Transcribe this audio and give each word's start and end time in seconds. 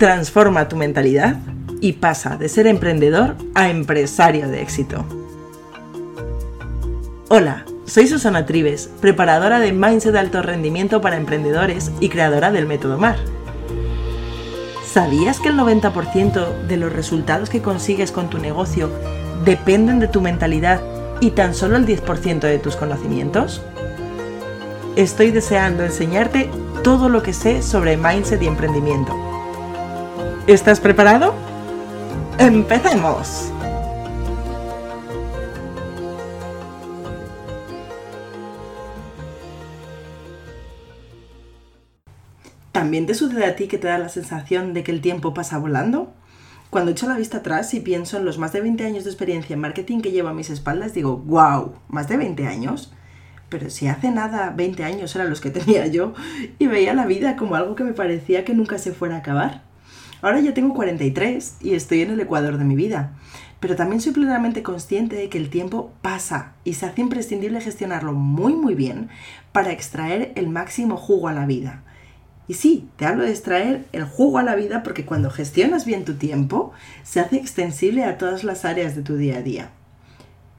Transforma 0.00 0.66
tu 0.66 0.76
mentalidad 0.76 1.36
y 1.82 1.92
pasa 1.92 2.38
de 2.38 2.48
ser 2.48 2.66
emprendedor 2.66 3.36
a 3.54 3.68
empresario 3.68 4.48
de 4.48 4.62
éxito. 4.62 5.04
Hola, 7.28 7.66
soy 7.84 8.06
Susana 8.06 8.46
Trives, 8.46 8.88
preparadora 9.02 9.60
de 9.60 9.72
Mindset 9.72 10.14
de 10.14 10.20
Alto 10.20 10.40
Rendimiento 10.40 11.02
para 11.02 11.18
Emprendedores 11.18 11.92
y 12.00 12.08
creadora 12.08 12.50
del 12.50 12.64
método 12.64 12.96
MAR. 12.96 13.18
¿Sabías 14.90 15.38
que 15.38 15.50
el 15.50 15.58
90% 15.58 16.62
de 16.66 16.76
los 16.78 16.90
resultados 16.90 17.50
que 17.50 17.60
consigues 17.60 18.10
con 18.10 18.30
tu 18.30 18.38
negocio 18.38 18.88
dependen 19.44 20.00
de 20.00 20.08
tu 20.08 20.22
mentalidad 20.22 20.80
y 21.20 21.32
tan 21.32 21.52
solo 21.52 21.76
el 21.76 21.84
10% 21.84 22.40
de 22.40 22.58
tus 22.58 22.74
conocimientos? 22.74 23.60
Estoy 24.96 25.30
deseando 25.30 25.84
enseñarte 25.84 26.48
todo 26.82 27.10
lo 27.10 27.22
que 27.22 27.34
sé 27.34 27.60
sobre 27.60 27.98
mindset 27.98 28.40
y 28.40 28.46
emprendimiento 28.46 29.19
¿Estás 30.50 30.80
preparado? 30.80 31.32
¡Empecemos! 32.36 33.52
¿También 42.72 43.06
te 43.06 43.14
sucede 43.14 43.44
a 43.44 43.54
ti 43.54 43.68
que 43.68 43.78
te 43.78 43.86
da 43.86 43.98
la 43.98 44.08
sensación 44.08 44.74
de 44.74 44.82
que 44.82 44.90
el 44.90 45.00
tiempo 45.00 45.34
pasa 45.34 45.56
volando? 45.56 46.12
Cuando 46.70 46.90
echo 46.90 47.06
la 47.06 47.16
vista 47.16 47.38
atrás 47.38 47.72
y 47.74 47.78
pienso 47.78 48.16
en 48.16 48.24
los 48.24 48.38
más 48.38 48.52
de 48.52 48.60
20 48.60 48.84
años 48.84 49.04
de 49.04 49.10
experiencia 49.10 49.54
en 49.54 49.60
marketing 49.60 50.00
que 50.00 50.10
llevo 50.10 50.30
a 50.30 50.34
mis 50.34 50.50
espaldas, 50.50 50.94
digo, 50.94 51.16
wow, 51.18 51.74
¿más 51.86 52.08
de 52.08 52.16
20 52.16 52.48
años? 52.48 52.92
Pero 53.50 53.70
si 53.70 53.86
hace 53.86 54.10
nada 54.10 54.50
20 54.50 54.82
años 54.82 55.14
eran 55.14 55.30
los 55.30 55.40
que 55.40 55.50
tenía 55.50 55.86
yo 55.86 56.12
y 56.58 56.66
veía 56.66 56.92
la 56.92 57.06
vida 57.06 57.36
como 57.36 57.54
algo 57.54 57.76
que 57.76 57.84
me 57.84 57.92
parecía 57.92 58.44
que 58.44 58.52
nunca 58.52 58.78
se 58.78 58.90
fuera 58.90 59.14
a 59.14 59.18
acabar. 59.18 59.69
Ahora 60.22 60.40
ya 60.40 60.52
tengo 60.52 60.74
43 60.74 61.56
y 61.60 61.74
estoy 61.74 62.02
en 62.02 62.10
el 62.10 62.20
ecuador 62.20 62.58
de 62.58 62.64
mi 62.64 62.76
vida, 62.76 63.12
pero 63.58 63.76
también 63.76 64.00
soy 64.00 64.12
plenamente 64.12 64.62
consciente 64.62 65.16
de 65.16 65.28
que 65.28 65.38
el 65.38 65.50
tiempo 65.50 65.92
pasa 66.02 66.52
y 66.64 66.74
se 66.74 66.86
hace 66.86 67.00
imprescindible 67.00 67.60
gestionarlo 67.60 68.12
muy 68.12 68.54
muy 68.54 68.74
bien 68.74 69.08
para 69.52 69.72
extraer 69.72 70.32
el 70.34 70.48
máximo 70.48 70.96
jugo 70.96 71.28
a 71.28 71.32
la 71.32 71.46
vida. 71.46 71.82
Y 72.48 72.54
sí, 72.54 72.88
te 72.96 73.06
hablo 73.06 73.22
de 73.22 73.30
extraer 73.30 73.86
el 73.92 74.04
jugo 74.04 74.38
a 74.38 74.42
la 74.42 74.56
vida 74.56 74.82
porque 74.82 75.06
cuando 75.06 75.30
gestionas 75.30 75.84
bien 75.84 76.04
tu 76.04 76.14
tiempo, 76.14 76.72
se 77.04 77.20
hace 77.20 77.36
extensible 77.36 78.04
a 78.04 78.18
todas 78.18 78.44
las 78.44 78.64
áreas 78.64 78.96
de 78.96 79.02
tu 79.02 79.16
día 79.16 79.36
a 79.36 79.42
día. 79.42 79.70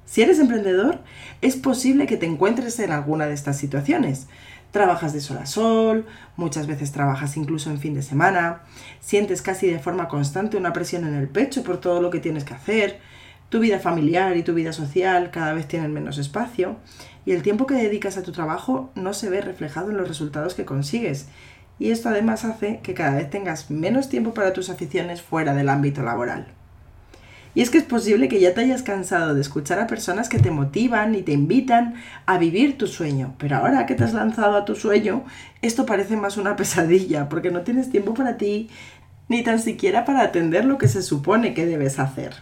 Si 0.05 0.21
eres 0.21 0.39
emprendedor, 0.39 0.99
es 1.41 1.55
posible 1.55 2.07
que 2.07 2.17
te 2.17 2.25
encuentres 2.25 2.79
en 2.79 2.91
alguna 2.91 3.27
de 3.27 3.33
estas 3.33 3.57
situaciones. 3.57 4.27
Trabajas 4.71 5.13
de 5.13 5.19
sol 5.19 5.37
a 5.37 5.45
sol, 5.45 6.05
muchas 6.37 6.65
veces 6.65 6.91
trabajas 6.91 7.35
incluso 7.37 7.69
en 7.69 7.79
fin 7.79 7.93
de 7.93 8.01
semana, 8.01 8.61
sientes 9.01 9.41
casi 9.41 9.67
de 9.67 9.79
forma 9.79 10.07
constante 10.07 10.57
una 10.57 10.73
presión 10.73 11.05
en 11.05 11.13
el 11.13 11.27
pecho 11.27 11.63
por 11.63 11.79
todo 11.79 12.01
lo 12.01 12.09
que 12.09 12.19
tienes 12.19 12.45
que 12.45 12.53
hacer, 12.53 12.99
tu 13.49 13.59
vida 13.59 13.79
familiar 13.79 14.37
y 14.37 14.43
tu 14.43 14.53
vida 14.53 14.71
social 14.71 15.29
cada 15.29 15.53
vez 15.53 15.67
tienen 15.67 15.93
menos 15.93 16.17
espacio 16.17 16.77
y 17.25 17.33
el 17.33 17.43
tiempo 17.43 17.67
que 17.67 17.73
dedicas 17.73 18.17
a 18.17 18.23
tu 18.23 18.31
trabajo 18.31 18.91
no 18.95 19.13
se 19.13 19.29
ve 19.29 19.41
reflejado 19.41 19.91
en 19.91 19.97
los 19.97 20.07
resultados 20.07 20.53
que 20.53 20.65
consigues. 20.65 21.27
Y 21.77 21.91
esto 21.91 22.09
además 22.09 22.45
hace 22.45 22.79
que 22.81 22.93
cada 22.93 23.15
vez 23.15 23.29
tengas 23.29 23.69
menos 23.69 24.07
tiempo 24.07 24.33
para 24.33 24.53
tus 24.53 24.69
aficiones 24.69 25.21
fuera 25.21 25.53
del 25.53 25.67
ámbito 25.67 26.01
laboral. 26.01 26.47
Y 27.53 27.61
es 27.61 27.69
que 27.69 27.77
es 27.77 27.83
posible 27.83 28.29
que 28.29 28.39
ya 28.39 28.53
te 28.53 28.61
hayas 28.61 28.81
cansado 28.81 29.33
de 29.33 29.41
escuchar 29.41 29.79
a 29.79 29.87
personas 29.87 30.29
que 30.29 30.39
te 30.39 30.51
motivan 30.51 31.15
y 31.15 31.21
te 31.21 31.33
invitan 31.33 31.95
a 32.25 32.37
vivir 32.37 32.77
tu 32.77 32.87
sueño, 32.87 33.35
pero 33.37 33.57
ahora 33.57 33.85
que 33.85 33.95
te 33.95 34.05
has 34.05 34.13
lanzado 34.13 34.55
a 34.55 34.63
tu 34.63 34.75
sueño, 34.75 35.25
esto 35.61 35.85
parece 35.85 36.15
más 36.15 36.37
una 36.37 36.55
pesadilla, 36.57 37.27
porque 37.27 37.51
no 37.51 37.61
tienes 37.61 37.89
tiempo 37.89 38.13
para 38.13 38.37
ti, 38.37 38.69
ni 39.27 39.43
tan 39.43 39.59
siquiera 39.59 40.05
para 40.05 40.21
atender 40.21 40.65
lo 40.65 40.77
que 40.77 40.87
se 40.87 41.01
supone 41.01 41.53
que 41.53 41.65
debes 41.65 41.99
hacer. 41.99 42.35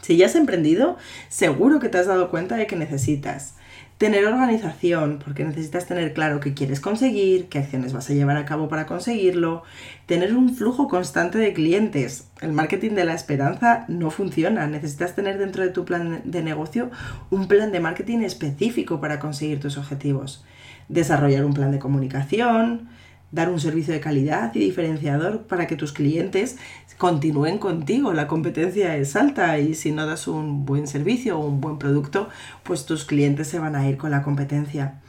Si 0.00 0.16
ya 0.16 0.26
has 0.26 0.36
emprendido, 0.36 0.96
seguro 1.28 1.78
que 1.78 1.88
te 1.88 1.98
has 1.98 2.06
dado 2.06 2.30
cuenta 2.30 2.56
de 2.56 2.66
que 2.66 2.76
necesitas 2.76 3.54
Tener 3.98 4.26
organización, 4.26 5.20
porque 5.24 5.42
necesitas 5.42 5.86
tener 5.86 6.12
claro 6.12 6.38
qué 6.38 6.52
quieres 6.52 6.80
conseguir, 6.80 7.48
qué 7.48 7.60
acciones 7.60 7.94
vas 7.94 8.10
a 8.10 8.12
llevar 8.12 8.36
a 8.36 8.44
cabo 8.44 8.68
para 8.68 8.84
conseguirlo. 8.84 9.62
Tener 10.04 10.34
un 10.34 10.54
flujo 10.54 10.86
constante 10.86 11.38
de 11.38 11.54
clientes. 11.54 12.28
El 12.42 12.52
marketing 12.52 12.90
de 12.90 13.06
la 13.06 13.14
esperanza 13.14 13.86
no 13.88 14.10
funciona. 14.10 14.66
Necesitas 14.66 15.14
tener 15.14 15.38
dentro 15.38 15.62
de 15.62 15.70
tu 15.70 15.86
plan 15.86 16.20
de 16.24 16.42
negocio 16.42 16.90
un 17.30 17.48
plan 17.48 17.72
de 17.72 17.80
marketing 17.80 18.18
específico 18.18 19.00
para 19.00 19.18
conseguir 19.18 19.60
tus 19.60 19.78
objetivos. 19.78 20.44
Desarrollar 20.90 21.46
un 21.46 21.54
plan 21.54 21.70
de 21.70 21.78
comunicación, 21.78 22.90
dar 23.32 23.50
un 23.50 23.60
servicio 23.60 23.92
de 23.92 24.00
calidad 24.00 24.54
y 24.54 24.60
diferenciador 24.60 25.42
para 25.42 25.66
que 25.66 25.76
tus 25.76 25.92
clientes 25.92 26.56
continúen 26.96 27.58
contigo. 27.58 28.12
La 28.12 28.28
competencia 28.28 28.96
es 28.96 29.16
alta 29.16 29.58
y 29.58 29.74
si 29.74 29.92
no 29.92 30.06
das 30.06 30.28
un 30.28 30.64
buen 30.64 30.86
servicio 30.86 31.38
o 31.38 31.46
un 31.46 31.60
buen 31.60 31.78
producto, 31.78 32.28
pues 32.62 32.86
tus 32.86 33.04
clientes 33.04 33.48
se 33.48 33.58
van 33.58 33.76
a 33.76 33.88
ir 33.88 33.96
con 33.96 34.10
la 34.10 34.22
competencia. 34.22 35.00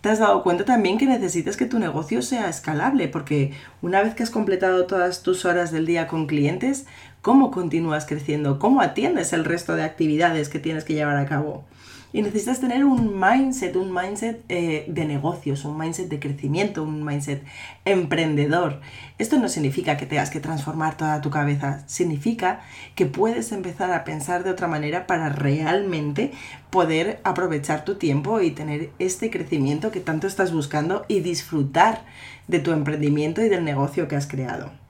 Te 0.00 0.10
has 0.10 0.18
dado 0.18 0.42
cuenta 0.42 0.66
también 0.66 0.98
que 0.98 1.06
necesitas 1.06 1.56
que 1.56 1.64
tu 1.64 1.78
negocio 1.78 2.20
sea 2.20 2.50
escalable, 2.50 3.08
porque 3.08 3.52
una 3.80 4.02
vez 4.02 4.14
que 4.14 4.22
has 4.22 4.28
completado 4.28 4.86
todas 4.86 5.22
tus 5.22 5.46
horas 5.46 5.72
del 5.72 5.86
día 5.86 6.08
con 6.08 6.26
clientes, 6.26 6.84
¿cómo 7.22 7.50
continúas 7.50 8.04
creciendo? 8.04 8.58
¿Cómo 8.58 8.82
atiendes 8.82 9.32
el 9.32 9.46
resto 9.46 9.76
de 9.76 9.82
actividades 9.82 10.50
que 10.50 10.58
tienes 10.58 10.84
que 10.84 10.92
llevar 10.92 11.16
a 11.16 11.24
cabo? 11.24 11.64
Y 12.14 12.22
necesitas 12.22 12.60
tener 12.60 12.84
un 12.84 13.18
mindset, 13.18 13.74
un 13.74 13.92
mindset 13.92 14.44
eh, 14.48 14.84
de 14.86 15.04
negocios, 15.04 15.64
un 15.64 15.76
mindset 15.76 16.08
de 16.08 16.20
crecimiento, 16.20 16.84
un 16.84 17.04
mindset 17.04 17.42
emprendedor. 17.84 18.80
Esto 19.18 19.36
no 19.40 19.48
significa 19.48 19.96
que 19.96 20.06
tengas 20.06 20.30
que 20.30 20.38
transformar 20.38 20.96
toda 20.96 21.20
tu 21.20 21.30
cabeza, 21.30 21.82
significa 21.88 22.60
que 22.94 23.06
puedes 23.06 23.50
empezar 23.50 23.92
a 23.92 24.04
pensar 24.04 24.44
de 24.44 24.50
otra 24.50 24.68
manera 24.68 25.08
para 25.08 25.28
realmente 25.28 26.30
poder 26.70 27.18
aprovechar 27.24 27.84
tu 27.84 27.96
tiempo 27.96 28.40
y 28.40 28.52
tener 28.52 28.90
este 29.00 29.28
crecimiento 29.28 29.90
que 29.90 29.98
tanto 29.98 30.28
estás 30.28 30.52
buscando 30.52 31.04
y 31.08 31.18
disfrutar 31.18 32.04
de 32.46 32.60
tu 32.60 32.70
emprendimiento 32.70 33.42
y 33.42 33.48
del 33.48 33.64
negocio 33.64 34.06
que 34.06 34.14
has 34.14 34.28
creado 34.28 34.83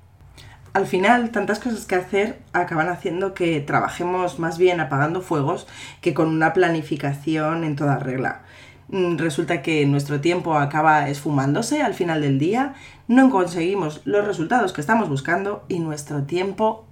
al 0.74 0.86
final 0.86 1.30
tantas 1.30 1.60
cosas 1.60 1.86
que 1.86 1.94
hacer 1.94 2.38
acaban 2.52 2.88
haciendo 2.88 3.32
que 3.32 3.60
trabajemos 3.60 4.40
más 4.40 4.58
bien 4.58 4.80
apagando 4.80 5.22
fuegos 5.22 5.66
que 6.00 6.14
con 6.14 6.28
una 6.28 6.52
planificación 6.52 7.62
en 7.62 7.76
toda 7.76 7.98
regla. 7.98 8.42
Mm, 8.88 9.16
resulta 9.16 9.62
que 9.62 9.86
nuestro 9.86 10.20
tiempo 10.20 10.58
acaba 10.58 11.08
esfumándose 11.08 11.80
al 11.80 11.94
final 11.94 12.20
del 12.20 12.40
día, 12.40 12.74
no 13.06 13.30
conseguimos 13.30 14.02
los 14.04 14.26
resultados 14.26 14.72
que 14.72 14.80
estamos 14.80 15.08
buscando 15.08 15.64
y 15.68 15.78
nuestro 15.78 16.24
tiempo 16.24 16.84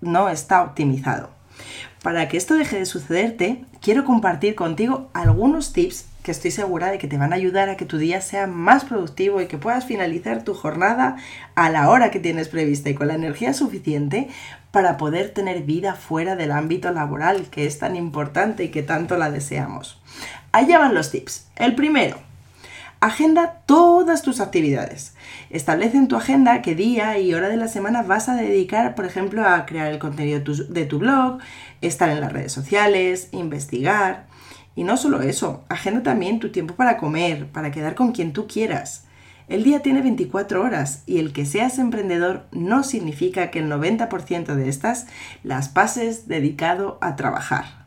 no 0.00 0.28
está 0.28 0.62
optimizado. 0.62 1.30
Para 2.04 2.28
que 2.28 2.36
esto 2.36 2.54
deje 2.54 2.78
de 2.78 2.86
sucederte, 2.86 3.64
quiero 3.80 4.04
compartir 4.04 4.54
contigo 4.54 5.10
algunos 5.12 5.72
tips 5.72 6.06
que 6.26 6.32
estoy 6.32 6.50
segura 6.50 6.90
de 6.90 6.98
que 6.98 7.06
te 7.06 7.18
van 7.18 7.32
a 7.32 7.36
ayudar 7.36 7.68
a 7.68 7.76
que 7.76 7.84
tu 7.84 7.98
día 7.98 8.20
sea 8.20 8.48
más 8.48 8.84
productivo 8.84 9.40
y 9.40 9.46
que 9.46 9.58
puedas 9.58 9.84
finalizar 9.84 10.42
tu 10.42 10.54
jornada 10.54 11.18
a 11.54 11.70
la 11.70 11.88
hora 11.88 12.10
que 12.10 12.18
tienes 12.18 12.48
prevista 12.48 12.90
y 12.90 12.96
con 12.96 13.06
la 13.06 13.14
energía 13.14 13.54
suficiente 13.54 14.26
para 14.72 14.96
poder 14.96 15.30
tener 15.30 15.62
vida 15.62 15.94
fuera 15.94 16.34
del 16.34 16.50
ámbito 16.50 16.90
laboral 16.90 17.46
que 17.48 17.64
es 17.64 17.78
tan 17.78 17.94
importante 17.94 18.64
y 18.64 18.70
que 18.70 18.82
tanto 18.82 19.16
la 19.16 19.30
deseamos. 19.30 20.02
Allá 20.50 20.80
van 20.80 20.94
los 20.94 21.12
tips. 21.12 21.46
El 21.54 21.76
primero, 21.76 22.18
Agenda 22.98 23.62
todas 23.66 24.22
tus 24.22 24.40
actividades. 24.40 25.14
Establece 25.50 25.96
en 25.96 26.08
tu 26.08 26.16
agenda 26.16 26.60
qué 26.60 26.74
día 26.74 27.18
y 27.18 27.34
hora 27.34 27.48
de 27.48 27.58
la 27.58 27.68
semana 27.68 28.02
vas 28.02 28.28
a 28.28 28.34
dedicar, 28.34 28.96
por 28.96 29.04
ejemplo, 29.04 29.46
a 29.46 29.64
crear 29.64 29.92
el 29.92 30.00
contenido 30.00 30.40
de 30.70 30.86
tu 30.86 30.98
blog, 30.98 31.38
estar 31.82 32.08
en 32.08 32.20
las 32.20 32.32
redes 32.32 32.52
sociales, 32.52 33.28
investigar. 33.30 34.24
Y 34.76 34.84
no 34.84 34.96
solo 34.96 35.22
eso, 35.22 35.64
agenda 35.68 36.04
también 36.04 36.38
tu 36.38 36.52
tiempo 36.52 36.74
para 36.74 36.98
comer, 36.98 37.46
para 37.48 37.72
quedar 37.72 37.96
con 37.96 38.12
quien 38.12 38.32
tú 38.32 38.46
quieras. 38.46 39.06
El 39.48 39.64
día 39.64 39.80
tiene 39.80 40.02
24 40.02 40.62
horas 40.62 41.02
y 41.06 41.18
el 41.18 41.32
que 41.32 41.46
seas 41.46 41.78
emprendedor 41.78 42.46
no 42.52 42.84
significa 42.84 43.50
que 43.50 43.60
el 43.60 43.70
90% 43.70 44.54
de 44.54 44.68
estas 44.68 45.06
las 45.42 45.68
pases 45.68 46.28
dedicado 46.28 46.98
a 47.00 47.16
trabajar. 47.16 47.86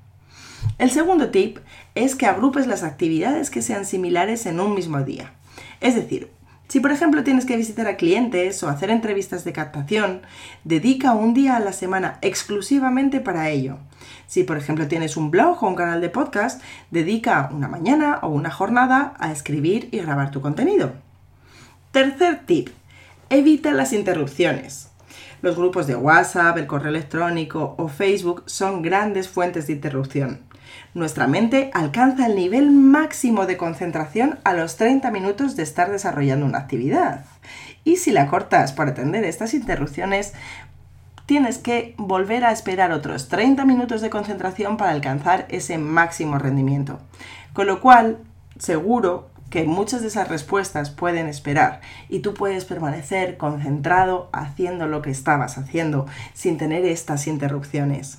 El 0.77 0.89
segundo 0.89 1.29
tip 1.29 1.59
es 1.95 2.15
que 2.15 2.25
agrupes 2.25 2.65
las 2.65 2.83
actividades 2.83 3.49
que 3.49 3.61
sean 3.61 3.85
similares 3.85 4.45
en 4.45 4.59
un 4.59 4.73
mismo 4.73 5.01
día. 5.01 5.33
Es 5.81 5.95
decir, 5.95 6.31
si 6.69 6.79
por 6.79 6.91
ejemplo 6.91 7.23
tienes 7.23 7.45
que 7.45 7.57
visitar 7.57 7.87
a 7.87 7.97
clientes 7.97 8.63
o 8.63 8.69
hacer 8.69 8.89
entrevistas 8.89 9.43
de 9.43 9.53
captación, 9.53 10.21
dedica 10.63 11.13
un 11.13 11.33
día 11.33 11.55
a 11.57 11.59
la 11.59 11.73
semana 11.73 12.17
exclusivamente 12.21 13.19
para 13.19 13.49
ello. 13.49 13.77
Si 14.29 14.43
por 14.43 14.57
ejemplo 14.57 14.87
tienes 14.87 15.17
un 15.17 15.31
blog 15.31 15.63
o 15.63 15.67
un 15.67 15.73
canal 15.73 16.01
de 16.01 16.09
podcast, 16.09 16.61
dedica 16.91 17.49
una 17.51 17.67
mañana 17.67 18.19
o 18.21 18.27
una 18.27 18.51
jornada 18.51 19.15
a 19.17 19.31
escribir 19.31 19.89
y 19.91 19.97
grabar 19.97 20.29
tu 20.29 20.39
contenido. 20.39 20.93
Tercer 21.91 22.45
tip, 22.45 22.69
evita 23.31 23.71
las 23.71 23.91
interrupciones. 23.91 24.91
Los 25.41 25.55
grupos 25.55 25.87
de 25.87 25.95
WhatsApp, 25.95 26.57
el 26.57 26.67
correo 26.67 26.89
electrónico 26.89 27.73
o 27.79 27.87
Facebook 27.87 28.43
son 28.45 28.83
grandes 28.83 29.27
fuentes 29.27 29.65
de 29.65 29.73
interrupción. 29.73 30.41
Nuestra 30.93 31.25
mente 31.25 31.71
alcanza 31.73 32.27
el 32.27 32.35
nivel 32.35 32.69
máximo 32.69 33.47
de 33.47 33.57
concentración 33.57 34.37
a 34.43 34.53
los 34.53 34.75
30 34.75 35.09
minutos 35.09 35.55
de 35.55 35.63
estar 35.63 35.89
desarrollando 35.91 36.45
una 36.45 36.59
actividad. 36.59 37.25
Y 37.83 37.95
si 37.95 38.11
la 38.11 38.27
cortas 38.27 38.73
por 38.73 38.87
atender 38.87 39.23
estas 39.23 39.55
interrupciones, 39.55 40.33
tienes 41.29 41.59
que 41.59 41.93
volver 41.99 42.43
a 42.43 42.51
esperar 42.51 42.91
otros 42.91 43.27
30 43.27 43.63
minutos 43.63 44.01
de 44.01 44.09
concentración 44.09 44.77
para 44.77 44.89
alcanzar 44.89 45.45
ese 45.49 45.77
máximo 45.77 46.39
rendimiento. 46.39 46.97
Con 47.53 47.67
lo 47.67 47.81
cual, 47.81 48.17
seguro 48.57 49.29
que 49.51 49.63
muchas 49.65 50.01
de 50.01 50.07
esas 50.07 50.27
respuestas 50.27 50.89
pueden 50.89 51.27
esperar 51.27 51.81
y 52.09 52.21
tú 52.21 52.33
puedes 52.33 52.65
permanecer 52.65 53.37
concentrado 53.37 54.27
haciendo 54.33 54.87
lo 54.87 55.03
que 55.03 55.11
estabas 55.11 55.59
haciendo 55.59 56.07
sin 56.33 56.57
tener 56.57 56.83
estas 56.83 57.27
interrupciones. 57.27 58.17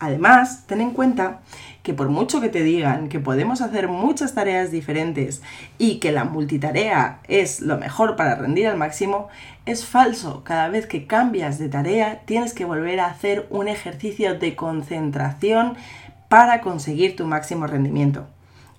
Además, 0.00 0.64
ten 0.66 0.80
en 0.80 0.92
cuenta 0.92 1.40
que 1.82 1.92
por 1.92 2.08
mucho 2.08 2.40
que 2.40 2.48
te 2.48 2.62
digan 2.62 3.10
que 3.10 3.20
podemos 3.20 3.60
hacer 3.60 3.86
muchas 3.86 4.34
tareas 4.34 4.70
diferentes 4.70 5.42
y 5.76 5.98
que 5.98 6.10
la 6.10 6.24
multitarea 6.24 7.20
es 7.28 7.60
lo 7.60 7.76
mejor 7.76 8.16
para 8.16 8.34
rendir 8.34 8.66
al 8.66 8.78
máximo, 8.78 9.28
es 9.66 9.84
falso. 9.84 10.42
Cada 10.42 10.68
vez 10.68 10.86
que 10.86 11.06
cambias 11.06 11.58
de 11.58 11.68
tarea 11.68 12.22
tienes 12.24 12.54
que 12.54 12.64
volver 12.64 12.98
a 12.98 13.06
hacer 13.06 13.46
un 13.50 13.68
ejercicio 13.68 14.38
de 14.38 14.56
concentración 14.56 15.76
para 16.30 16.62
conseguir 16.62 17.14
tu 17.14 17.26
máximo 17.26 17.66
rendimiento. 17.66 18.26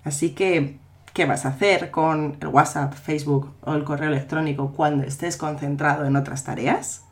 Así 0.04 0.32
que, 0.32 0.78
¿qué 1.14 1.26
vas 1.26 1.46
a 1.46 1.50
hacer 1.50 1.92
con 1.92 2.38
el 2.42 2.48
WhatsApp, 2.48 2.94
Facebook 2.96 3.54
o 3.62 3.76
el 3.76 3.84
correo 3.84 4.10
electrónico 4.10 4.74
cuando 4.76 5.04
estés 5.04 5.38
concentrado 5.38 6.06
en 6.06 6.16
otras 6.16 6.44
tareas? 6.44 7.04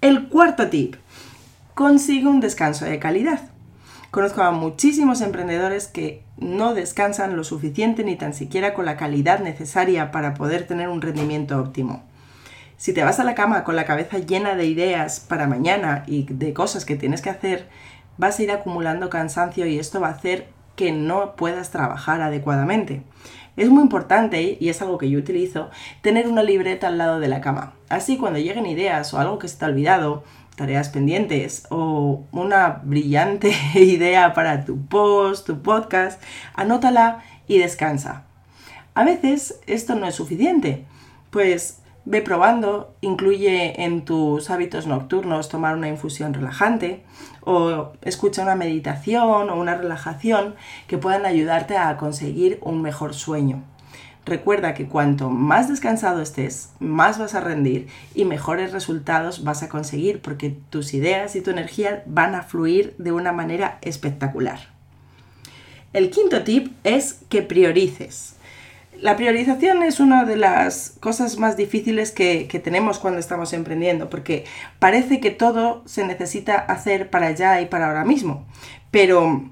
El 0.00 0.28
cuarto 0.28 0.68
tip, 0.68 0.94
consigue 1.76 2.26
un 2.26 2.40
descanso 2.40 2.86
de 2.86 2.98
calidad. 2.98 3.38
Conozco 4.10 4.40
a 4.40 4.50
muchísimos 4.50 5.20
emprendedores 5.20 5.88
que 5.88 6.24
no 6.38 6.72
descansan 6.72 7.36
lo 7.36 7.44
suficiente 7.44 8.02
ni 8.02 8.16
tan 8.16 8.32
siquiera 8.32 8.72
con 8.72 8.86
la 8.86 8.96
calidad 8.96 9.40
necesaria 9.40 10.10
para 10.10 10.32
poder 10.32 10.66
tener 10.66 10.88
un 10.88 11.02
rendimiento 11.02 11.60
óptimo. 11.60 12.02
Si 12.78 12.94
te 12.94 13.04
vas 13.04 13.20
a 13.20 13.24
la 13.24 13.34
cama 13.34 13.62
con 13.62 13.76
la 13.76 13.84
cabeza 13.84 14.16
llena 14.16 14.54
de 14.54 14.64
ideas 14.64 15.20
para 15.20 15.46
mañana 15.46 16.04
y 16.06 16.24
de 16.32 16.54
cosas 16.54 16.86
que 16.86 16.96
tienes 16.96 17.20
que 17.20 17.28
hacer, 17.28 17.68
vas 18.16 18.38
a 18.38 18.42
ir 18.42 18.52
acumulando 18.52 19.10
cansancio 19.10 19.66
y 19.66 19.78
esto 19.78 20.00
va 20.00 20.08
a 20.08 20.12
hacer 20.12 20.48
que 20.76 20.92
no 20.92 21.36
puedas 21.36 21.72
trabajar 21.72 22.22
adecuadamente. 22.22 23.02
Es 23.58 23.68
muy 23.68 23.82
importante, 23.82 24.56
y 24.58 24.68
es 24.70 24.80
algo 24.80 24.96
que 24.96 25.10
yo 25.10 25.18
utilizo, 25.18 25.70
tener 26.00 26.26
una 26.28 26.42
libreta 26.42 26.88
al 26.88 26.98
lado 26.98 27.20
de 27.20 27.28
la 27.28 27.42
cama. 27.42 27.74
Así 27.90 28.16
cuando 28.16 28.38
lleguen 28.38 28.66
ideas 28.66 29.12
o 29.12 29.18
algo 29.18 29.38
que 29.38 29.48
se 29.48 29.58
te 29.58 29.64
ha 29.64 29.68
olvidado, 29.68 30.24
tareas 30.56 30.88
pendientes 30.88 31.66
o 31.70 32.24
una 32.32 32.80
brillante 32.82 33.52
idea 33.74 34.34
para 34.34 34.64
tu 34.64 34.84
post, 34.86 35.46
tu 35.46 35.62
podcast, 35.62 36.20
anótala 36.54 37.22
y 37.46 37.58
descansa. 37.58 38.24
A 38.94 39.04
veces 39.04 39.60
esto 39.66 39.94
no 39.94 40.06
es 40.06 40.14
suficiente, 40.14 40.86
pues 41.30 41.82
ve 42.06 42.22
probando, 42.22 42.94
incluye 43.02 43.82
en 43.84 44.04
tus 44.04 44.48
hábitos 44.48 44.86
nocturnos 44.86 45.48
tomar 45.48 45.76
una 45.76 45.88
infusión 45.88 46.32
relajante 46.32 47.04
o 47.42 47.92
escucha 48.02 48.42
una 48.42 48.54
meditación 48.54 49.50
o 49.50 49.56
una 49.56 49.76
relajación 49.76 50.54
que 50.86 50.98
puedan 50.98 51.26
ayudarte 51.26 51.76
a 51.76 51.96
conseguir 51.96 52.58
un 52.62 52.80
mejor 52.80 53.12
sueño. 53.12 53.62
Recuerda 54.26 54.74
que 54.74 54.86
cuanto 54.86 55.30
más 55.30 55.68
descansado 55.68 56.20
estés, 56.20 56.70
más 56.80 57.16
vas 57.16 57.36
a 57.36 57.40
rendir 57.40 57.86
y 58.12 58.24
mejores 58.24 58.72
resultados 58.72 59.44
vas 59.44 59.62
a 59.62 59.68
conseguir 59.68 60.20
porque 60.20 60.56
tus 60.68 60.94
ideas 60.94 61.36
y 61.36 61.42
tu 61.42 61.50
energía 61.50 62.02
van 62.06 62.34
a 62.34 62.42
fluir 62.42 62.96
de 62.98 63.12
una 63.12 63.30
manera 63.30 63.78
espectacular. 63.82 64.58
El 65.92 66.10
quinto 66.10 66.42
tip 66.42 66.72
es 66.82 67.20
que 67.28 67.42
priorices. 67.42 68.34
La 69.00 69.16
priorización 69.16 69.84
es 69.84 70.00
una 70.00 70.24
de 70.24 70.36
las 70.36 70.94
cosas 70.98 71.38
más 71.38 71.56
difíciles 71.56 72.10
que, 72.10 72.48
tenemos 72.64 72.98
cuando 72.98 73.20
estamos 73.20 73.52
emprendiendo, 73.52 74.10
porque 74.10 74.44
parece 74.80 75.20
que 75.20 75.30
todo 75.30 75.82
se 75.86 76.04
necesita 76.04 76.56
hacer 76.56 77.10
para 77.10 77.28
allá 77.28 77.60
y 77.60 77.66
para 77.66 77.86
ahora 77.86 78.04
mismo. 78.04 78.44
Pero 78.90 79.44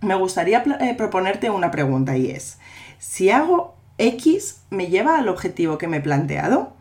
me 0.00 0.14
gustaría 0.14 0.62
eh, 0.80 0.94
proponerte 0.94 1.50
una 1.50 1.72
pregunta 1.72 2.16
y 2.16 2.30
es, 2.30 2.58
si 2.98 3.30
hago 3.30 3.73
X 3.98 4.62
me 4.70 4.88
lleva 4.88 5.18
al 5.18 5.28
objetivo 5.28 5.78
que 5.78 5.88
me 5.88 5.98
he 5.98 6.00
planteado. 6.00 6.72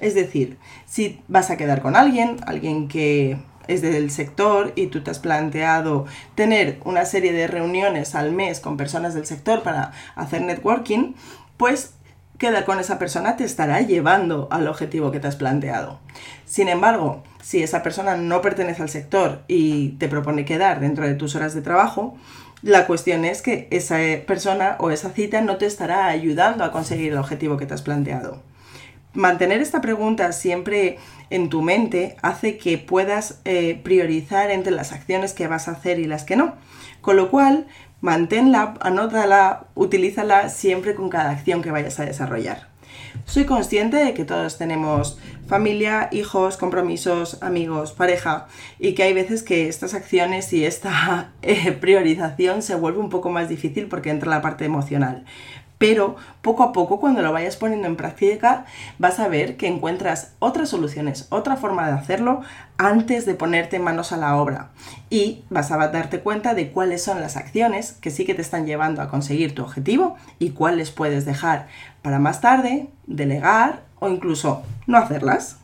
Es 0.00 0.14
decir, 0.14 0.58
si 0.86 1.22
vas 1.28 1.50
a 1.50 1.56
quedar 1.56 1.82
con 1.82 1.96
alguien, 1.96 2.36
alguien 2.46 2.88
que 2.88 3.38
es 3.68 3.82
del 3.82 4.10
sector 4.10 4.72
y 4.74 4.86
tú 4.88 5.02
te 5.02 5.10
has 5.10 5.18
planteado 5.18 6.06
tener 6.34 6.80
una 6.84 7.04
serie 7.04 7.32
de 7.32 7.46
reuniones 7.46 8.14
al 8.14 8.32
mes 8.32 8.60
con 8.60 8.76
personas 8.76 9.14
del 9.14 9.26
sector 9.26 9.62
para 9.62 9.92
hacer 10.16 10.42
networking, 10.42 11.14
pues 11.56 11.94
quedar 12.38 12.64
con 12.64 12.80
esa 12.80 12.98
persona 12.98 13.36
te 13.36 13.44
estará 13.44 13.82
llevando 13.82 14.48
al 14.50 14.66
objetivo 14.66 15.12
que 15.12 15.20
te 15.20 15.28
has 15.28 15.36
planteado. 15.36 16.00
Sin 16.46 16.68
embargo, 16.68 17.22
si 17.42 17.62
esa 17.62 17.82
persona 17.82 18.16
no 18.16 18.40
pertenece 18.40 18.82
al 18.82 18.88
sector 18.88 19.42
y 19.46 19.90
te 19.90 20.08
propone 20.08 20.44
quedar 20.44 20.80
dentro 20.80 21.06
de 21.06 21.14
tus 21.14 21.36
horas 21.36 21.54
de 21.54 21.62
trabajo, 21.62 22.16
la 22.62 22.86
cuestión 22.86 23.24
es 23.24 23.42
que 23.42 23.68
esa 23.70 23.98
persona 24.26 24.76
o 24.78 24.90
esa 24.90 25.10
cita 25.10 25.40
no 25.40 25.56
te 25.56 25.66
estará 25.66 26.06
ayudando 26.06 26.64
a 26.64 26.72
conseguir 26.72 27.12
el 27.12 27.18
objetivo 27.18 27.56
que 27.56 27.66
te 27.66 27.74
has 27.74 27.82
planteado. 27.82 28.42
Mantener 29.12 29.60
esta 29.60 29.80
pregunta 29.80 30.30
siempre 30.32 30.98
en 31.30 31.48
tu 31.48 31.62
mente 31.62 32.16
hace 32.22 32.58
que 32.58 32.78
puedas 32.78 33.40
eh, 33.44 33.80
priorizar 33.82 34.50
entre 34.50 34.72
las 34.72 34.92
acciones 34.92 35.32
que 35.32 35.48
vas 35.48 35.68
a 35.68 35.72
hacer 35.72 35.98
y 35.98 36.04
las 36.04 36.24
que 36.24 36.36
no. 36.36 36.54
Con 37.00 37.16
lo 37.16 37.30
cual, 37.30 37.66
manténla, 38.00 38.74
anótala, 38.80 39.64
utilízala 39.74 40.48
siempre 40.48 40.94
con 40.94 41.08
cada 41.08 41.30
acción 41.30 41.62
que 41.62 41.70
vayas 41.70 41.98
a 41.98 42.04
desarrollar. 42.04 42.69
Soy 43.30 43.44
consciente 43.44 43.96
de 43.96 44.12
que 44.12 44.24
todos 44.24 44.58
tenemos 44.58 45.16
familia, 45.46 46.08
hijos, 46.10 46.56
compromisos, 46.56 47.40
amigos, 47.44 47.92
pareja 47.92 48.48
y 48.80 48.94
que 48.94 49.04
hay 49.04 49.12
veces 49.12 49.44
que 49.44 49.68
estas 49.68 49.94
acciones 49.94 50.52
y 50.52 50.64
esta 50.64 51.30
eh, 51.42 51.70
priorización 51.70 52.60
se 52.60 52.74
vuelve 52.74 52.98
un 52.98 53.08
poco 53.08 53.30
más 53.30 53.48
difícil 53.48 53.86
porque 53.86 54.10
entra 54.10 54.28
la 54.28 54.42
parte 54.42 54.64
emocional 54.64 55.26
pero 55.80 56.16
poco 56.42 56.62
a 56.62 56.74
poco 56.74 57.00
cuando 57.00 57.22
lo 57.22 57.32
vayas 57.32 57.56
poniendo 57.56 57.86
en 57.86 57.96
práctica 57.96 58.66
vas 58.98 59.18
a 59.18 59.28
ver 59.28 59.56
que 59.56 59.66
encuentras 59.66 60.34
otras 60.38 60.68
soluciones, 60.68 61.26
otra 61.30 61.56
forma 61.56 61.86
de 61.86 61.94
hacerlo 61.94 62.42
antes 62.76 63.24
de 63.24 63.34
ponerte 63.34 63.78
manos 63.78 64.12
a 64.12 64.18
la 64.18 64.36
obra 64.36 64.72
y 65.08 65.42
vas 65.48 65.72
a 65.72 65.78
darte 65.88 66.20
cuenta 66.20 66.52
de 66.52 66.70
cuáles 66.70 67.02
son 67.02 67.22
las 67.22 67.38
acciones 67.38 67.92
que 67.92 68.10
sí 68.10 68.26
que 68.26 68.34
te 68.34 68.42
están 68.42 68.66
llevando 68.66 69.00
a 69.00 69.08
conseguir 69.08 69.54
tu 69.54 69.62
objetivo 69.62 70.16
y 70.38 70.50
cuáles 70.50 70.90
puedes 70.90 71.24
dejar 71.24 71.68
para 72.02 72.18
más 72.18 72.42
tarde, 72.42 72.90
delegar 73.06 73.80
o 74.00 74.10
incluso 74.10 74.62
no 74.86 74.98
hacerlas. 74.98 75.56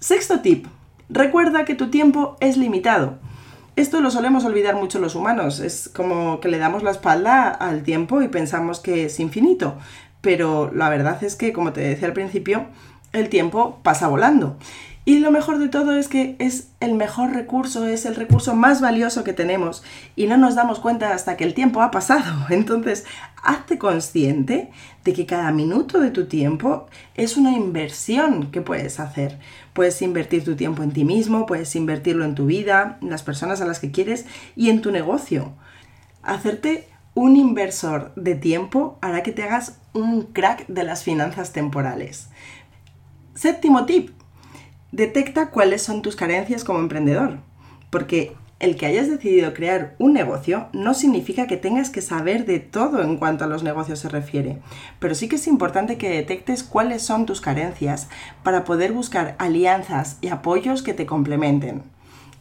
Sexto 0.00 0.40
tip, 0.40 0.66
recuerda 1.10 1.66
que 1.66 1.74
tu 1.74 1.90
tiempo 1.90 2.38
es 2.40 2.56
limitado. 2.56 3.18
Esto 3.76 4.00
lo 4.00 4.12
solemos 4.12 4.44
olvidar 4.44 4.76
mucho 4.76 5.00
los 5.00 5.16
humanos, 5.16 5.58
es 5.58 5.90
como 5.92 6.38
que 6.38 6.48
le 6.48 6.58
damos 6.58 6.84
la 6.84 6.92
espalda 6.92 7.48
al 7.48 7.82
tiempo 7.82 8.22
y 8.22 8.28
pensamos 8.28 8.78
que 8.78 9.06
es 9.06 9.18
infinito, 9.18 9.76
pero 10.20 10.70
la 10.72 10.88
verdad 10.88 11.22
es 11.24 11.34
que, 11.34 11.52
como 11.52 11.72
te 11.72 11.80
decía 11.80 12.06
al 12.06 12.14
principio, 12.14 12.66
el 13.12 13.28
tiempo 13.28 13.80
pasa 13.82 14.06
volando. 14.06 14.56
Y 15.06 15.18
lo 15.18 15.30
mejor 15.30 15.58
de 15.58 15.68
todo 15.68 15.92
es 15.92 16.08
que 16.08 16.34
es 16.38 16.68
el 16.80 16.94
mejor 16.94 17.32
recurso, 17.32 17.86
es 17.86 18.06
el 18.06 18.14
recurso 18.14 18.54
más 18.54 18.80
valioso 18.80 19.22
que 19.22 19.34
tenemos 19.34 19.82
y 20.16 20.26
no 20.26 20.38
nos 20.38 20.54
damos 20.54 20.80
cuenta 20.80 21.12
hasta 21.12 21.36
que 21.36 21.44
el 21.44 21.52
tiempo 21.52 21.82
ha 21.82 21.90
pasado. 21.90 22.46
Entonces, 22.48 23.04
hazte 23.42 23.76
consciente 23.76 24.70
de 25.04 25.12
que 25.12 25.26
cada 25.26 25.52
minuto 25.52 26.00
de 26.00 26.10
tu 26.10 26.24
tiempo 26.24 26.86
es 27.14 27.36
una 27.36 27.52
inversión 27.52 28.50
que 28.50 28.62
puedes 28.62 28.98
hacer. 28.98 29.38
Puedes 29.74 30.00
invertir 30.00 30.42
tu 30.42 30.56
tiempo 30.56 30.82
en 30.82 30.92
ti 30.92 31.04
mismo, 31.04 31.44
puedes 31.44 31.76
invertirlo 31.76 32.24
en 32.24 32.34
tu 32.34 32.46
vida, 32.46 32.98
en 33.02 33.10
las 33.10 33.22
personas 33.22 33.60
a 33.60 33.66
las 33.66 33.80
que 33.80 33.90
quieres 33.90 34.24
y 34.56 34.70
en 34.70 34.80
tu 34.80 34.90
negocio. 34.90 35.52
Hacerte 36.22 36.88
un 37.12 37.36
inversor 37.36 38.12
de 38.16 38.34
tiempo 38.36 38.98
hará 39.02 39.22
que 39.22 39.32
te 39.32 39.42
hagas 39.42 39.78
un 39.92 40.22
crack 40.32 40.66
de 40.66 40.84
las 40.84 41.04
finanzas 41.04 41.52
temporales. 41.52 42.30
Séptimo 43.34 43.84
tip, 43.84 44.10
detecta 44.94 45.50
cuáles 45.50 45.82
son 45.82 46.02
tus 46.02 46.14
carencias 46.14 46.62
como 46.62 46.78
emprendedor, 46.78 47.38
porque 47.90 48.36
el 48.60 48.76
que 48.76 48.86
hayas 48.86 49.10
decidido 49.10 49.52
crear 49.52 49.96
un 49.98 50.12
negocio 50.12 50.68
no 50.72 50.94
significa 50.94 51.48
que 51.48 51.56
tengas 51.56 51.90
que 51.90 52.00
saber 52.00 52.46
de 52.46 52.60
todo 52.60 53.02
en 53.02 53.16
cuanto 53.16 53.44
a 53.44 53.48
los 53.48 53.64
negocios 53.64 53.98
se 53.98 54.08
refiere, 54.08 54.60
pero 55.00 55.16
sí 55.16 55.28
que 55.28 55.36
es 55.36 55.48
importante 55.48 55.98
que 55.98 56.08
detectes 56.08 56.62
cuáles 56.62 57.02
son 57.02 57.26
tus 57.26 57.40
carencias 57.40 58.08
para 58.44 58.64
poder 58.64 58.92
buscar 58.92 59.34
alianzas 59.38 60.18
y 60.20 60.28
apoyos 60.28 60.82
que 60.82 60.94
te 60.94 61.06
complementen. 61.06 61.82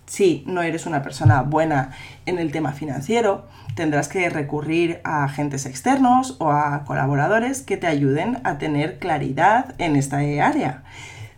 Si 0.05 0.43
no 0.45 0.61
eres 0.61 0.85
una 0.85 1.01
persona 1.01 1.41
buena 1.41 1.91
en 2.27 2.37
el 2.37 2.51
tema 2.51 2.73
financiero, 2.73 3.47
tendrás 3.73 4.09
que 4.09 4.29
recurrir 4.29 5.01
a 5.03 5.23
agentes 5.23 5.65
externos 5.65 6.35
o 6.39 6.51
a 6.51 6.83
colaboradores 6.85 7.63
que 7.63 7.77
te 7.77 7.87
ayuden 7.87 8.39
a 8.43 8.59
tener 8.59 8.99
claridad 8.99 9.73
en 9.79 9.95
esta 9.95 10.17
área. 10.17 10.83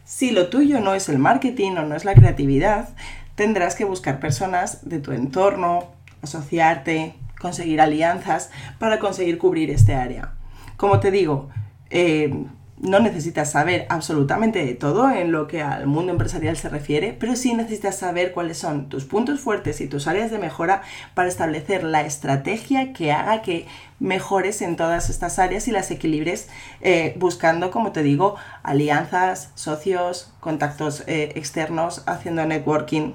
Si 0.06 0.30
lo 0.30 0.50
tuyo 0.50 0.80
no 0.82 0.94
es 0.94 1.10
el 1.10 1.18
marketing 1.18 1.72
o 1.72 1.82
no 1.82 1.96
es 1.96 2.06
la 2.06 2.14
creatividad, 2.14 2.90
tendrás 3.34 3.76
que 3.76 3.86
buscar 3.86 4.20
personas 4.20 4.88
de 4.88 5.00
tu 5.00 5.12
entorno, 5.12 5.90
asociarte, 6.22 7.16
conseguir 7.40 7.82
alianzas 7.82 8.52
para 8.78 9.00
conseguir 9.00 9.40
cubrir 9.40 9.72
este 9.72 9.96
área. 9.96 10.34
Como 10.78 11.00
te 11.00 11.10
digo, 11.10 11.50
eh, 11.90 12.46
no 12.78 13.00
necesitas 13.00 13.52
saber 13.52 13.86
absolutamente 13.90 14.66
de 14.66 14.76
todo 14.76 15.10
en 15.10 15.32
lo 15.32 15.48
que 15.48 15.62
al 15.62 15.88
mundo 15.88 16.12
empresarial 16.12 16.58
se 16.58 16.68
refiere, 16.68 17.16
pero 17.18 17.36
sí 17.36 17.54
necesitas 17.54 17.98
saber 17.98 18.34
cuáles 18.34 18.58
son 18.58 18.90
tus 18.90 19.06
puntos 19.06 19.40
fuertes 19.40 19.80
y 19.80 19.88
tus 19.88 20.08
áreas 20.08 20.30
de 20.30 20.40
mejora 20.40 20.82
para 21.14 21.30
establecer 21.30 21.84
la 21.84 22.02
estrategia 22.02 22.92
que 22.92 23.14
haga 23.14 23.42
que 23.42 23.66
mejores 24.00 24.62
en 24.62 24.76
todas 24.76 25.10
estas 25.10 25.40
áreas 25.40 25.68
y 25.70 25.72
las 25.72 25.90
equilibres 25.90 26.50
eh, 26.82 27.16
buscando, 27.18 27.72
como 27.72 27.94
te 27.94 28.04
digo, 28.04 28.36
alianzas, 28.62 29.52
socios, 29.56 30.34
contactos 30.42 31.04
eh, 31.08 31.32
externos, 31.36 32.04
haciendo 32.08 32.46
networking. 32.46 33.14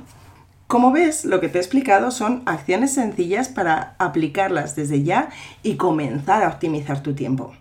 Como 0.69 0.90
ves, 0.93 1.25
lo 1.25 1.40
que 1.40 1.49
te 1.49 1.59
he 1.59 1.61
explicado 1.61 2.12
son 2.12 2.43
acciones 2.47 2.95
sencillas 2.95 3.49
para 3.49 3.95
aplicarlas 3.99 4.75
desde 4.75 5.02
ya 5.02 5.29
y 5.62 5.75
comenzar 5.75 6.45
a 6.45 6.49
optimizar 6.49 7.02
tu 7.02 7.14
tiempo. 7.14 7.52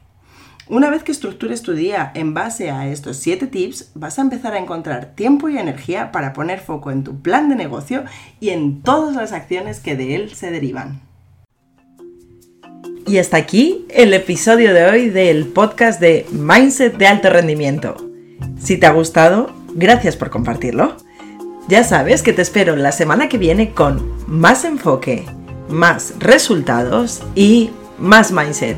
Una 0.69 0.91
vez 0.91 1.01
que 1.01 1.11
estructures 1.11 1.63
tu 1.63 1.73
día 1.73 2.11
en 2.13 2.35
base 2.35 2.69
a 2.69 2.87
estos 2.87 3.17
7 3.17 3.47
tips, 3.47 3.89
vas 3.95 4.19
a 4.19 4.21
empezar 4.21 4.53
a 4.53 4.59
encontrar 4.59 5.15
tiempo 5.15 5.49
y 5.49 5.57
energía 5.57 6.11
para 6.11 6.31
poner 6.31 6.59
foco 6.59 6.91
en 6.91 7.03
tu 7.03 7.23
plan 7.23 7.49
de 7.49 7.55
negocio 7.55 8.03
y 8.39 8.49
en 8.49 8.83
todas 8.83 9.15
las 9.15 9.31
acciones 9.31 9.79
que 9.79 9.95
de 9.95 10.13
él 10.13 10.35
se 10.35 10.51
derivan. 10.51 11.01
Y 13.07 13.17
hasta 13.17 13.37
aquí 13.37 13.87
el 13.89 14.13
episodio 14.13 14.71
de 14.75 14.85
hoy 14.85 15.09
del 15.09 15.47
podcast 15.47 15.99
de 15.99 16.27
Mindset 16.31 16.97
de 16.97 17.07
alto 17.07 17.31
rendimiento. 17.31 17.97
Si 18.59 18.77
te 18.77 18.85
ha 18.85 18.91
gustado, 18.91 19.51
gracias 19.73 20.17
por 20.17 20.29
compartirlo. 20.29 20.97
Ya 21.67 21.83
sabes 21.83 22.21
que 22.21 22.31
te 22.31 22.43
espero 22.43 22.75
la 22.75 22.91
semana 22.91 23.27
que 23.27 23.39
viene 23.39 23.71
con 23.71 24.07
más 24.27 24.65
enfoque, 24.65 25.25
más 25.67 26.13
resultados 26.19 27.23
y 27.33 27.71
más 27.97 28.31
mindset. 28.31 28.77